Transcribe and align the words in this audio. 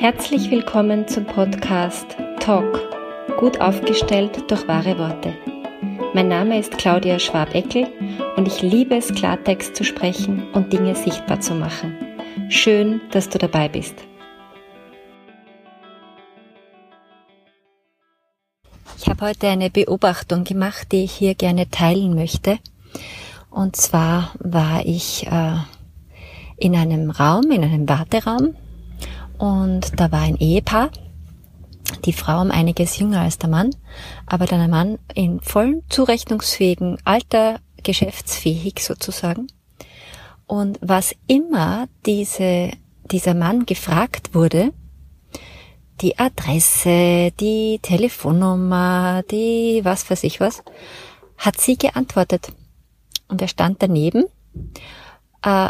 Herzlich 0.00 0.48
willkommen 0.52 1.08
zum 1.08 1.24
Podcast 1.24 2.06
Talk, 2.38 2.80
gut 3.36 3.60
aufgestellt 3.60 4.48
durch 4.48 4.68
wahre 4.68 4.96
Worte. 4.96 5.34
Mein 6.14 6.28
Name 6.28 6.60
ist 6.60 6.78
Claudia 6.78 7.18
Schwabeckel 7.18 7.88
und 8.36 8.46
ich 8.46 8.62
liebe 8.62 8.94
es, 8.94 9.12
Klartext 9.12 9.74
zu 9.74 9.82
sprechen 9.82 10.46
und 10.52 10.72
Dinge 10.72 10.94
sichtbar 10.94 11.40
zu 11.40 11.56
machen. 11.56 11.96
Schön, 12.48 13.00
dass 13.10 13.28
du 13.28 13.38
dabei 13.38 13.68
bist. 13.68 13.96
Ich 18.98 19.08
habe 19.08 19.26
heute 19.26 19.48
eine 19.48 19.68
Beobachtung 19.68 20.44
gemacht, 20.44 20.92
die 20.92 21.02
ich 21.02 21.12
hier 21.12 21.34
gerne 21.34 21.70
teilen 21.70 22.14
möchte. 22.14 22.60
Und 23.50 23.74
zwar 23.74 24.30
war 24.38 24.86
ich 24.86 25.26
äh, 25.26 25.56
in 26.56 26.76
einem 26.76 27.10
Raum, 27.10 27.50
in 27.50 27.64
einem 27.64 27.88
Warteraum 27.88 28.54
und 29.38 29.98
da 29.98 30.12
war 30.12 30.20
ein 30.20 30.36
Ehepaar, 30.36 30.90
die 32.04 32.12
Frau 32.12 32.40
um 32.40 32.50
einiges 32.50 32.98
jünger 32.98 33.22
als 33.22 33.38
der 33.38 33.48
Mann, 33.48 33.74
aber 34.26 34.46
dann 34.46 34.60
ein 34.60 34.70
Mann 34.70 34.98
in 35.14 35.40
vollem 35.40 35.82
zurechnungsfähigen 35.88 36.98
Alter, 37.04 37.60
geschäftsfähig 37.82 38.84
sozusagen. 38.84 39.46
Und 40.46 40.78
was 40.80 41.14
immer 41.26 41.88
diese, 42.06 42.72
dieser 43.10 43.34
Mann 43.34 43.66
gefragt 43.66 44.34
wurde, 44.34 44.72
die 46.00 46.18
Adresse, 46.18 47.32
die 47.38 47.80
Telefonnummer, 47.82 49.22
die 49.30 49.80
was 49.84 50.08
weiß 50.10 50.24
ich 50.24 50.40
was, 50.40 50.62
hat 51.36 51.60
sie 51.60 51.76
geantwortet. 51.76 52.52
Und 53.28 53.42
er 53.42 53.48
stand 53.48 53.82
daneben, 53.82 54.24
äh, 55.42 55.68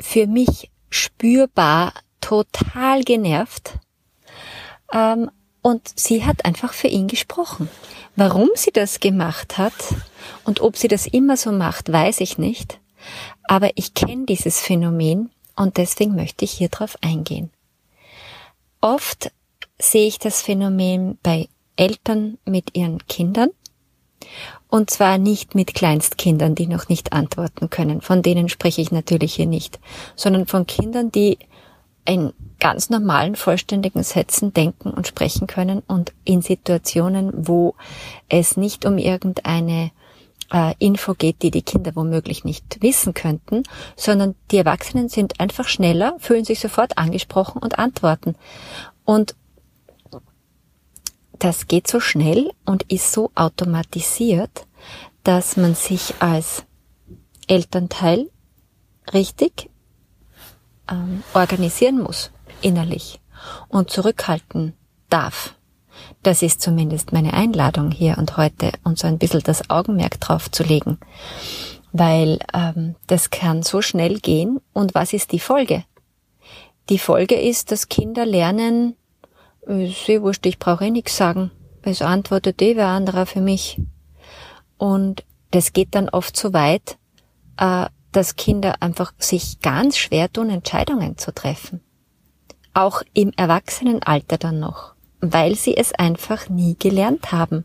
für 0.00 0.26
mich 0.26 0.70
spürbar 0.90 1.92
total 2.28 3.04
genervt. 3.04 3.78
Ähm, 4.92 5.30
und 5.62 5.90
sie 5.96 6.24
hat 6.24 6.44
einfach 6.44 6.72
für 6.72 6.88
ihn 6.88 7.08
gesprochen. 7.08 7.68
Warum 8.16 8.50
sie 8.54 8.70
das 8.70 9.00
gemacht 9.00 9.58
hat 9.58 9.72
und 10.44 10.60
ob 10.60 10.76
sie 10.76 10.88
das 10.88 11.06
immer 11.06 11.36
so 11.36 11.52
macht, 11.52 11.90
weiß 11.90 12.20
ich 12.20 12.36
nicht. 12.36 12.80
Aber 13.44 13.70
ich 13.76 13.94
kenne 13.94 14.26
dieses 14.26 14.60
Phänomen 14.60 15.30
und 15.56 15.78
deswegen 15.78 16.14
möchte 16.14 16.44
ich 16.44 16.52
hier 16.52 16.68
drauf 16.68 16.98
eingehen. 17.00 17.50
Oft 18.80 19.32
sehe 19.78 20.06
ich 20.06 20.18
das 20.18 20.42
Phänomen 20.42 21.18
bei 21.22 21.48
Eltern 21.76 22.38
mit 22.44 22.76
ihren 22.76 23.06
Kindern 23.06 23.50
und 24.68 24.90
zwar 24.90 25.16
nicht 25.16 25.54
mit 25.54 25.74
Kleinstkindern, 25.74 26.54
die 26.54 26.66
noch 26.66 26.88
nicht 26.88 27.12
antworten 27.12 27.70
können. 27.70 28.00
Von 28.00 28.22
denen 28.22 28.48
spreche 28.48 28.82
ich 28.82 28.90
natürlich 28.90 29.34
hier 29.34 29.46
nicht, 29.46 29.78
sondern 30.14 30.46
von 30.46 30.66
Kindern, 30.66 31.10
die 31.10 31.38
in 32.08 32.32
ganz 32.58 32.88
normalen, 32.88 33.36
vollständigen 33.36 34.02
Sätzen 34.02 34.54
denken 34.54 34.90
und 34.90 35.06
sprechen 35.06 35.46
können 35.46 35.82
und 35.86 36.14
in 36.24 36.40
Situationen, 36.40 37.32
wo 37.46 37.74
es 38.28 38.56
nicht 38.56 38.86
um 38.86 38.96
irgendeine 38.96 39.90
äh, 40.50 40.74
Info 40.78 41.12
geht, 41.12 41.42
die 41.42 41.50
die 41.50 41.62
Kinder 41.62 41.94
womöglich 41.94 42.44
nicht 42.44 42.80
wissen 42.80 43.12
könnten, 43.12 43.62
sondern 43.94 44.34
die 44.50 44.56
Erwachsenen 44.56 45.10
sind 45.10 45.38
einfach 45.38 45.68
schneller, 45.68 46.16
fühlen 46.18 46.46
sich 46.46 46.60
sofort 46.60 46.96
angesprochen 46.96 47.60
und 47.60 47.78
antworten. 47.78 48.36
Und 49.04 49.34
das 51.38 51.68
geht 51.68 51.86
so 51.86 52.00
schnell 52.00 52.50
und 52.64 52.84
ist 52.90 53.12
so 53.12 53.30
automatisiert, 53.34 54.66
dass 55.24 55.58
man 55.58 55.74
sich 55.74 56.14
als 56.20 56.64
Elternteil 57.46 58.30
richtig 59.12 59.68
ähm, 60.90 61.22
organisieren 61.34 62.00
muss, 62.00 62.30
innerlich, 62.60 63.20
und 63.68 63.90
zurückhalten 63.90 64.74
darf. 65.08 65.54
Das 66.22 66.42
ist 66.42 66.60
zumindest 66.60 67.12
meine 67.12 67.32
Einladung 67.34 67.90
hier 67.90 68.18
und 68.18 68.36
heute 68.36 68.72
und 68.84 68.98
so 68.98 69.06
ein 69.06 69.18
bisschen 69.18 69.42
das 69.42 69.70
Augenmerk 69.70 70.20
drauf 70.20 70.50
zu 70.50 70.62
legen. 70.62 70.98
Weil 71.92 72.38
ähm, 72.54 72.96
das 73.06 73.30
kann 73.30 73.62
so 73.62 73.82
schnell 73.82 74.20
gehen. 74.20 74.60
Und 74.72 74.94
was 74.94 75.12
ist 75.12 75.32
die 75.32 75.40
Folge? 75.40 75.84
Die 76.88 76.98
Folge 76.98 77.34
ist, 77.34 77.70
dass 77.70 77.88
Kinder 77.88 78.26
lernen, 78.26 78.96
ist 79.66 80.08
eh 80.08 80.22
wurscht, 80.22 80.46
ich 80.46 80.58
brauche 80.58 80.86
eh 80.86 80.90
nichts 80.90 81.16
sagen. 81.16 81.50
Es 81.82 82.02
antwortet 82.02 82.60
eh 82.62 82.76
wer 82.76 82.88
anderer 82.88 83.26
für 83.26 83.40
mich. 83.40 83.80
Und 84.76 85.24
das 85.50 85.72
geht 85.72 85.94
dann 85.94 86.08
oft 86.08 86.36
so 86.36 86.52
weit, 86.52 86.98
äh, 87.58 87.86
dass 88.12 88.36
Kinder 88.36 88.80
einfach 88.80 89.12
sich 89.18 89.60
ganz 89.60 89.96
schwer 89.96 90.32
tun, 90.32 90.50
Entscheidungen 90.50 91.18
zu 91.18 91.32
treffen. 91.32 91.80
Auch 92.74 93.02
im 93.12 93.32
Erwachsenenalter 93.36 94.38
dann 94.38 94.60
noch, 94.60 94.94
weil 95.20 95.54
sie 95.54 95.76
es 95.76 95.92
einfach 95.92 96.48
nie 96.48 96.76
gelernt 96.78 97.32
haben. 97.32 97.64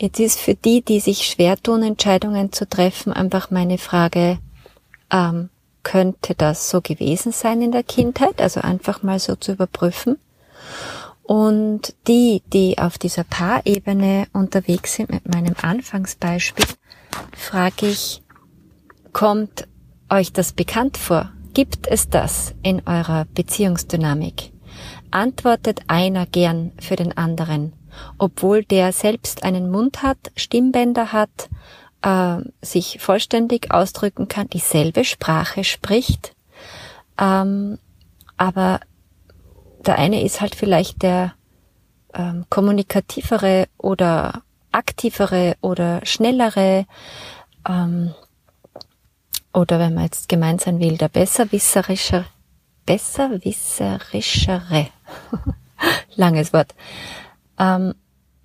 Jetzt 0.00 0.18
ist 0.18 0.38
für 0.38 0.54
die, 0.54 0.82
die 0.82 1.00
sich 1.00 1.26
schwer 1.26 1.56
tun, 1.56 1.82
Entscheidungen 1.82 2.52
zu 2.52 2.66
treffen, 2.68 3.12
einfach 3.12 3.50
meine 3.50 3.76
Frage, 3.76 4.38
ähm, 5.10 5.50
könnte 5.82 6.34
das 6.34 6.70
so 6.70 6.80
gewesen 6.80 7.32
sein 7.32 7.62
in 7.62 7.72
der 7.72 7.82
Kindheit? 7.82 8.40
Also 8.40 8.60
einfach 8.60 9.02
mal 9.02 9.18
so 9.18 9.36
zu 9.36 9.52
überprüfen. 9.52 10.18
Und 11.22 11.94
die, 12.06 12.42
die 12.52 12.78
auf 12.78 12.98
dieser 12.98 13.24
Paarebene 13.24 14.26
unterwegs 14.32 14.94
sind 14.94 15.10
mit 15.10 15.32
meinem 15.32 15.54
Anfangsbeispiel, 15.60 16.66
frage 17.36 17.86
ich, 17.86 18.22
Kommt 19.12 19.66
euch 20.08 20.32
das 20.32 20.52
bekannt 20.52 20.96
vor? 20.96 21.30
Gibt 21.52 21.86
es 21.88 22.08
das 22.08 22.54
in 22.62 22.86
eurer 22.86 23.26
Beziehungsdynamik? 23.34 24.52
Antwortet 25.10 25.80
einer 25.88 26.26
gern 26.26 26.72
für 26.80 26.96
den 26.96 27.16
anderen, 27.16 27.72
obwohl 28.18 28.64
der 28.64 28.92
selbst 28.92 29.42
einen 29.42 29.70
Mund 29.70 30.02
hat, 30.02 30.18
Stimmbänder 30.36 31.12
hat, 31.12 31.50
äh, 32.02 32.38
sich 32.62 33.00
vollständig 33.00 33.72
ausdrücken 33.72 34.28
kann, 34.28 34.48
dieselbe 34.48 35.04
Sprache 35.04 35.64
spricht, 35.64 36.34
ähm, 37.18 37.78
aber 38.36 38.80
der 39.84 39.98
eine 39.98 40.22
ist 40.22 40.40
halt 40.40 40.54
vielleicht 40.54 41.02
der 41.02 41.34
ähm, 42.14 42.46
kommunikativere 42.48 43.66
oder 43.76 44.42
aktivere 44.72 45.56
oder 45.60 46.00
schnellere, 46.04 46.86
ähm, 47.68 48.14
oder 49.52 49.78
wenn 49.78 49.94
man 49.94 50.04
jetzt 50.04 50.28
gemeint 50.28 50.60
sein 50.60 50.80
will, 50.80 50.96
der 50.96 51.08
besserwisserische, 51.08 52.24
besserwisserischere, 52.86 54.88
langes 56.14 56.52
Wort. 56.52 56.74
Ähm, 57.58 57.94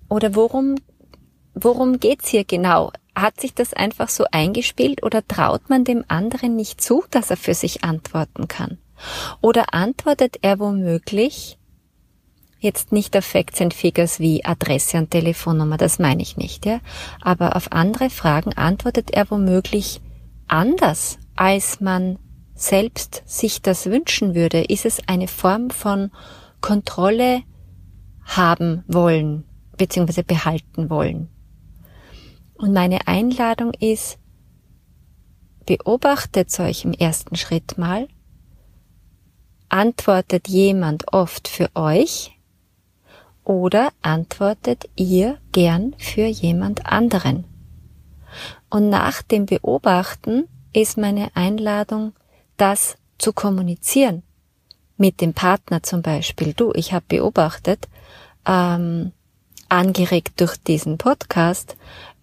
oder 0.08 0.34
worum, 0.34 0.76
worum 1.54 2.00
geht's 2.00 2.28
hier 2.28 2.44
genau? 2.44 2.92
Hat 3.14 3.40
sich 3.40 3.54
das 3.54 3.72
einfach 3.72 4.08
so 4.08 4.24
eingespielt 4.30 5.02
oder 5.02 5.26
traut 5.26 5.70
man 5.70 5.84
dem 5.84 6.04
anderen 6.08 6.56
nicht 6.56 6.82
zu, 6.82 7.04
dass 7.10 7.30
er 7.30 7.36
für 7.36 7.54
sich 7.54 7.84
antworten 7.84 8.48
kann? 8.48 8.78
Oder 9.40 9.74
antwortet 9.74 10.38
er 10.42 10.58
womöglich 10.58 11.58
jetzt 12.58 12.92
nicht 12.92 13.16
auf 13.16 13.24
Facts 13.24 13.60
and 13.60 13.74
Figures 13.74 14.18
wie 14.18 14.44
Adresse 14.44 14.98
und 14.98 15.10
Telefonnummer, 15.10 15.76
das 15.76 15.98
meine 15.98 16.22
ich 16.22 16.36
nicht, 16.36 16.66
ja? 16.66 16.80
Aber 17.20 17.56
auf 17.56 17.72
andere 17.72 18.10
Fragen 18.10 18.54
antwortet 18.54 19.10
er 19.12 19.30
womöglich 19.30 20.00
anders, 20.48 21.18
als 21.34 21.80
man 21.80 22.18
selbst 22.54 23.22
sich 23.26 23.62
das 23.62 23.86
wünschen 23.86 24.34
würde, 24.34 24.64
ist 24.64 24.86
es 24.86 25.06
eine 25.08 25.28
Form 25.28 25.70
von 25.70 26.10
Kontrolle 26.60 27.42
haben 28.24 28.82
wollen, 28.88 29.44
beziehungsweise 29.76 30.24
behalten 30.24 30.90
wollen. 30.90 31.28
Und 32.54 32.72
meine 32.72 33.06
Einladung 33.06 33.72
ist, 33.74 34.18
beobachtet 35.66 36.58
euch 36.58 36.84
im 36.84 36.92
ersten 36.92 37.36
Schritt 37.36 37.76
mal, 37.76 38.08
antwortet 39.68 40.48
jemand 40.48 41.12
oft 41.12 41.48
für 41.48 41.68
euch 41.74 42.38
oder 43.44 43.90
antwortet 44.00 44.88
ihr 44.96 45.38
gern 45.52 45.94
für 45.98 46.26
jemand 46.26 46.86
anderen? 46.86 47.44
Und 48.70 48.88
nach 48.88 49.22
dem 49.22 49.46
Beobachten 49.46 50.48
ist 50.72 50.98
meine 50.98 51.34
Einladung, 51.34 52.12
das 52.56 52.96
zu 53.18 53.32
kommunizieren. 53.32 54.22
Mit 54.96 55.20
dem 55.20 55.34
Partner 55.34 55.82
zum 55.82 56.02
Beispiel. 56.02 56.54
Du, 56.54 56.72
ich 56.74 56.92
habe 56.92 57.04
beobachtet, 57.08 57.88
ähm, 58.46 59.12
angeregt 59.68 60.40
durch 60.40 60.56
diesen 60.56 60.98
Podcast, 60.98 61.76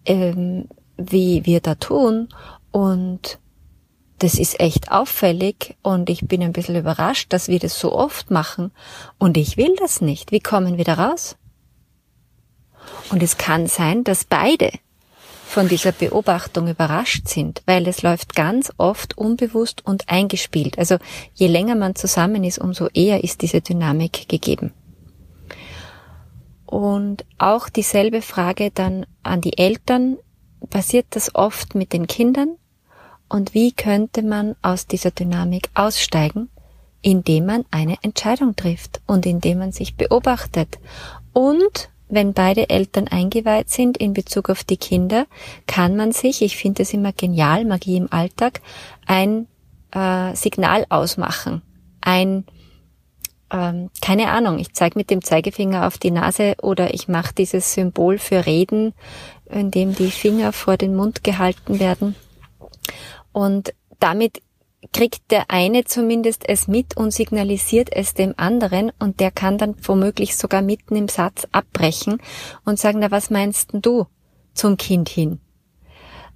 ähm, 0.06 0.68
wie 0.96 1.44
wir 1.44 1.60
da 1.60 1.74
tun 1.74 2.28
und 2.70 3.38
das 4.18 4.38
ist 4.38 4.60
echt 4.60 4.90
auffällig 4.90 5.76
und 5.82 6.08
ich 6.08 6.26
bin 6.26 6.42
ein 6.42 6.52
bisschen 6.52 6.76
überrascht, 6.76 7.32
dass 7.32 7.48
wir 7.48 7.58
das 7.58 7.78
so 7.78 7.92
oft 7.92 8.30
machen 8.30 8.72
und 9.18 9.36
ich 9.36 9.56
will 9.56 9.74
das 9.78 10.00
nicht. 10.00 10.32
Wie 10.32 10.40
kommen 10.40 10.78
wir 10.78 10.84
da 10.84 10.94
raus? 10.94 11.36
Und 13.10 13.22
es 13.22 13.36
kann 13.36 13.66
sein, 13.66 14.04
dass 14.04 14.24
beide 14.24 14.70
von 15.54 15.68
dieser 15.68 15.92
Beobachtung 15.92 16.66
überrascht 16.66 17.28
sind, 17.28 17.62
weil 17.64 17.86
es 17.86 18.02
läuft 18.02 18.34
ganz 18.34 18.72
oft 18.76 19.16
unbewusst 19.16 19.86
und 19.86 20.08
eingespielt. 20.08 20.80
Also 20.80 20.96
je 21.32 21.46
länger 21.46 21.76
man 21.76 21.94
zusammen 21.94 22.42
ist, 22.42 22.58
umso 22.58 22.88
eher 22.92 23.22
ist 23.22 23.40
diese 23.40 23.60
Dynamik 23.60 24.28
gegeben. 24.28 24.72
Und 26.66 27.24
auch 27.38 27.68
dieselbe 27.68 28.20
Frage 28.20 28.72
dann 28.72 29.06
an 29.22 29.42
die 29.42 29.56
Eltern, 29.56 30.16
passiert 30.70 31.06
das 31.10 31.36
oft 31.36 31.76
mit 31.76 31.92
den 31.92 32.08
Kindern? 32.08 32.56
Und 33.28 33.54
wie 33.54 33.70
könnte 33.70 34.22
man 34.24 34.56
aus 34.60 34.88
dieser 34.88 35.12
Dynamik 35.12 35.70
aussteigen? 35.74 36.48
Indem 37.00 37.46
man 37.46 37.64
eine 37.70 37.96
Entscheidung 38.02 38.56
trifft 38.56 39.02
und 39.06 39.24
indem 39.24 39.58
man 39.58 39.70
sich 39.70 39.94
beobachtet. 39.94 40.80
Und 41.32 41.90
wenn 42.14 42.32
beide 42.32 42.70
Eltern 42.70 43.08
eingeweiht 43.08 43.70
sind 43.70 43.96
in 43.96 44.14
Bezug 44.14 44.50
auf 44.50 44.64
die 44.64 44.76
Kinder, 44.76 45.26
kann 45.66 45.96
man 45.96 46.12
sich, 46.12 46.42
ich 46.42 46.56
finde 46.56 46.82
es 46.82 46.92
immer 46.92 47.12
genial, 47.12 47.64
Magie 47.64 47.96
im 47.96 48.12
Alltag, 48.12 48.60
ein 49.06 49.46
äh, 49.92 50.34
Signal 50.34 50.86
ausmachen. 50.88 51.62
Ein, 52.00 52.44
ähm, 53.50 53.90
keine 54.00 54.30
Ahnung, 54.30 54.58
ich 54.58 54.72
zeige 54.74 54.98
mit 54.98 55.10
dem 55.10 55.22
Zeigefinger 55.22 55.86
auf 55.86 55.98
die 55.98 56.10
Nase 56.10 56.54
oder 56.62 56.94
ich 56.94 57.08
mache 57.08 57.34
dieses 57.34 57.74
Symbol 57.74 58.18
für 58.18 58.46
Reden, 58.46 58.94
in 59.50 59.70
dem 59.70 59.94
die 59.94 60.10
Finger 60.10 60.52
vor 60.52 60.76
den 60.76 60.94
Mund 60.94 61.24
gehalten 61.24 61.78
werden. 61.80 62.14
Und 63.32 63.74
damit 64.00 64.40
kriegt 64.92 65.30
der 65.30 65.50
eine 65.50 65.84
zumindest 65.84 66.48
es 66.48 66.68
mit 66.68 66.96
und 66.96 67.12
signalisiert 67.12 67.88
es 67.92 68.14
dem 68.14 68.34
anderen 68.36 68.92
und 68.98 69.20
der 69.20 69.30
kann 69.30 69.58
dann 69.58 69.76
womöglich 69.82 70.36
sogar 70.36 70.62
mitten 70.62 70.96
im 70.96 71.08
Satz 71.08 71.46
abbrechen 71.52 72.20
und 72.64 72.78
sagen, 72.78 72.98
na 73.00 73.10
was 73.10 73.30
meinst 73.30 73.72
denn 73.72 73.82
du 73.82 74.06
zum 74.52 74.76
Kind 74.76 75.08
hin? 75.08 75.40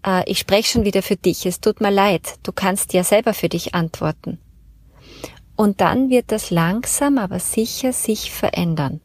Äh, 0.04 0.28
ich 0.30 0.38
spreche 0.38 0.72
schon 0.72 0.84
wieder 0.84 1.02
für 1.02 1.16
dich, 1.16 1.46
es 1.46 1.60
tut 1.60 1.80
mir 1.80 1.90
leid, 1.90 2.38
du 2.42 2.52
kannst 2.52 2.92
ja 2.92 3.04
selber 3.04 3.34
für 3.34 3.48
dich 3.48 3.74
antworten. 3.74 4.38
Und 5.56 5.80
dann 5.80 6.08
wird 6.08 6.30
das 6.30 6.50
langsam 6.50 7.18
aber 7.18 7.40
sicher 7.40 7.92
sich 7.92 8.30
verändern. 8.30 9.00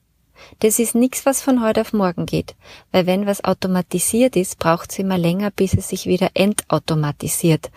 Das 0.60 0.80
ist 0.80 0.96
nichts, 0.96 1.26
was 1.26 1.42
von 1.42 1.64
heute 1.64 1.82
auf 1.82 1.94
morgen 1.94 2.26
geht, 2.26 2.56
weil 2.92 3.06
wenn 3.06 3.26
was 3.26 3.44
automatisiert 3.44 4.36
ist, 4.36 4.60
braucht 4.60 4.92
es 4.92 5.00
immer 5.00 5.18
länger, 5.18 5.52
bis 5.52 5.74
es 5.74 5.90
sich 5.90 6.06
wieder 6.06 6.30
entautomatisiert. 6.34 7.72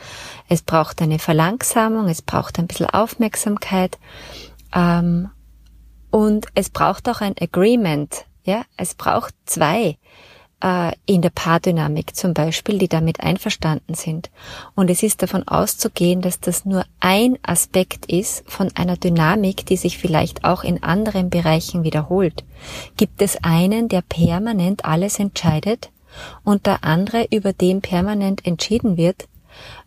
Es 0.48 0.62
braucht 0.62 1.02
eine 1.02 1.18
Verlangsamung, 1.18 2.08
es 2.08 2.22
braucht 2.22 2.58
ein 2.58 2.66
bisschen 2.66 2.86
Aufmerksamkeit 2.86 3.98
ähm, 4.74 5.30
und 6.10 6.46
es 6.54 6.70
braucht 6.70 7.08
auch 7.08 7.20
ein 7.20 7.34
Agreement. 7.40 8.26
Ja, 8.44 8.62
es 8.76 8.94
braucht 8.94 9.34
zwei 9.44 9.98
äh, 10.66 10.92
in 11.06 11.22
der 11.22 11.30
Paardynamik 11.30 12.16
zum 12.16 12.34
Beispiel, 12.34 12.78
die 12.78 12.88
damit 12.88 13.20
einverstanden 13.20 13.94
sind. 13.94 14.30
Und 14.74 14.90
es 14.90 15.04
ist 15.04 15.22
davon 15.22 15.46
auszugehen, 15.46 16.22
dass 16.22 16.40
das 16.40 16.64
nur 16.64 16.84
ein 16.98 17.38
Aspekt 17.42 18.06
ist 18.06 18.42
von 18.50 18.70
einer 18.74 18.96
Dynamik, 18.96 19.64
die 19.66 19.76
sich 19.76 19.96
vielleicht 19.96 20.44
auch 20.44 20.64
in 20.64 20.82
anderen 20.82 21.30
Bereichen 21.30 21.84
wiederholt. 21.84 22.44
Gibt 22.96 23.22
es 23.22 23.38
einen, 23.44 23.88
der 23.88 24.02
permanent 24.02 24.84
alles 24.84 25.20
entscheidet 25.20 25.90
und 26.42 26.66
der 26.66 26.82
andere, 26.82 27.28
über 27.30 27.52
den 27.52 27.80
permanent 27.80 28.44
entschieden 28.44 28.96
wird, 28.96 29.28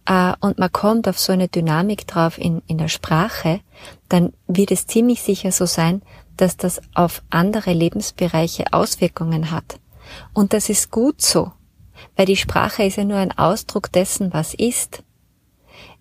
äh, 0.05 0.33
und 0.39 0.59
man 0.59 0.71
kommt 0.71 1.09
auf 1.09 1.19
so 1.19 1.33
eine 1.33 1.49
Dynamik 1.49 2.07
drauf 2.07 2.37
in, 2.37 2.61
in 2.67 2.77
der 2.77 2.87
Sprache, 2.87 3.59
dann 4.07 4.31
wird 4.47 4.71
es 4.71 4.87
ziemlich 4.87 5.21
sicher 5.21 5.51
so 5.51 5.65
sein, 5.65 6.01
dass 6.37 6.55
das 6.55 6.81
auf 6.93 7.21
andere 7.29 7.73
Lebensbereiche 7.73 8.71
Auswirkungen 8.71 9.51
hat. 9.51 9.77
Und 10.33 10.53
das 10.53 10.69
ist 10.69 10.91
gut 10.91 11.21
so, 11.21 11.51
weil 12.15 12.25
die 12.25 12.35
Sprache 12.35 12.83
ist 12.83 12.97
ja 12.97 13.03
nur 13.03 13.17
ein 13.17 13.37
Ausdruck 13.37 13.91
dessen, 13.91 14.33
was 14.33 14.53
ist. 14.53 15.03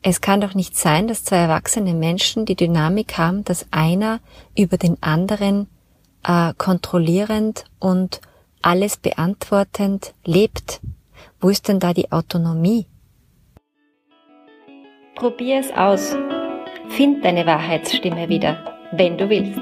Es 0.03 0.21
kann 0.21 0.41
doch 0.41 0.55
nicht 0.55 0.77
sein, 0.77 1.09
dass 1.09 1.25
zwei 1.25 1.39
erwachsene 1.39 1.95
Menschen 1.95 2.47
die 2.47 2.55
Dynamik 2.55 3.19
haben, 3.19 3.45
dass 3.45 3.67
einer 3.73 4.21
über 4.57 4.77
den 4.77 5.03
anderen 5.03 5.69
äh, 6.25 6.53
kontrollierend 6.57 7.65
und 7.79 8.21
alles 8.63 8.97
beantwortend 8.97 10.15
lebt. 10.25 10.81
Wo 11.41 11.49
ist 11.49 11.69
denn 11.69 11.81
da 11.81 11.93
die 11.93 12.13
Autonomie? 12.13 12.87
Probier 15.17 15.61
es 15.61 15.73
aus. 15.73 16.17
Find 16.91 17.25
deine 17.25 17.45
Wahrheitsstimme 17.45 18.29
wieder, 18.29 18.79
wenn 18.93 19.19
du 19.19 19.29
willst. 19.29 19.61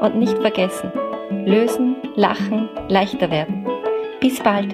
Und 0.00 0.16
nicht 0.16 0.36
vergessen, 0.38 0.92
lösen, 1.46 1.96
lachen, 2.14 2.68
leichter 2.88 3.30
werden. 3.30 3.61
Bis 4.22 4.38
bald, 4.38 4.72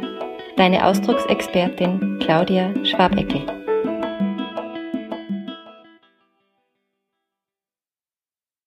deine 0.59 0.85
Ausdrucksexpertin 0.85 2.19
Claudia 2.21 2.71
Schwabeckel. 2.85 3.58